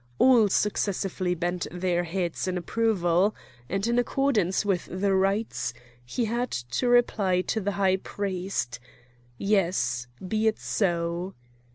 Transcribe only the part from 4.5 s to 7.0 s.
with the rites he had to